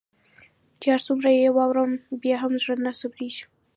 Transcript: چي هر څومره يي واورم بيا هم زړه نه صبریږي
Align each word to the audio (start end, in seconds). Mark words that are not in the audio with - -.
چي 0.79 0.87
هر 0.93 1.01
څومره 1.07 1.29
يي 1.39 1.47
واورم 1.55 1.91
بيا 2.21 2.35
هم 2.43 2.53
زړه 2.61 2.75
نه 2.85 2.91
صبریږي 2.99 3.43